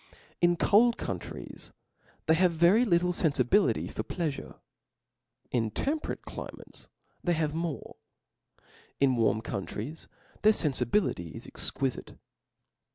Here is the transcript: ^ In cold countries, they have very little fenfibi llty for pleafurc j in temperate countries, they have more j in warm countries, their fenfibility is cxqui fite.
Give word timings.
^ 0.13 0.15
In 0.41 0.55
cold 0.55 0.97
countries, 0.97 1.73
they 2.25 2.33
have 2.33 2.53
very 2.53 2.85
little 2.85 3.11
fenfibi 3.11 3.71
llty 3.71 3.91
for 3.91 4.01
pleafurc 4.01 4.51
j 4.53 4.57
in 5.51 5.69
temperate 5.69 6.25
countries, 6.25 6.87
they 7.23 7.33
have 7.33 7.53
more 7.53 7.97
j 8.57 8.65
in 9.01 9.15
warm 9.15 9.41
countries, 9.41 10.07
their 10.41 10.53
fenfibility 10.53 11.33
is 11.33 11.45
cxqui 11.45 11.93
fite. 11.95 12.15